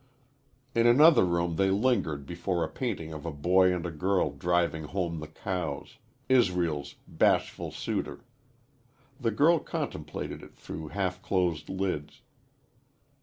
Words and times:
In 0.73 0.87
another 0.87 1.23
room 1.23 1.57
they 1.57 1.69
lingered 1.69 2.25
before 2.25 2.63
a 2.63 2.67
painting 2.71 3.13
of 3.13 3.23
a 3.23 3.31
boy 3.31 3.71
and 3.71 3.85
a 3.85 3.91
girl 3.91 4.31
driving 4.31 4.85
home 4.85 5.19
the 5.19 5.27
cows 5.27 5.99
Israel's 6.27 6.95
"Bashful 7.07 7.69
Suitor." 7.69 8.25
The 9.19 9.29
girl 9.29 9.59
contemplated 9.59 10.41
it 10.41 10.55
through 10.55 10.87
half 10.87 11.21
closed 11.21 11.69
lids. 11.69 12.21